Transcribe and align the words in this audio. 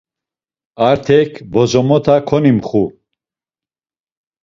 Artek 0.87 1.31
bozomota 1.53 2.17
konimxu. 2.29 2.85